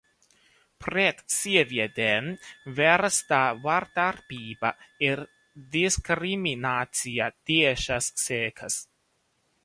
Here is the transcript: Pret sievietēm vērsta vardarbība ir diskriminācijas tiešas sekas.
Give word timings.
Pret 0.83 1.19
sievietēm 1.33 2.29
vērsta 2.79 3.41
vardarbība 3.65 4.71
ir 5.09 5.21
diskriminācijas 5.75 7.37
tiešas 7.51 8.09
sekas. 8.23 8.79